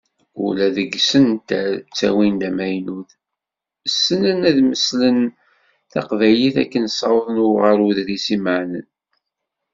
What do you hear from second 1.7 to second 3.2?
ttawin-d amaynut,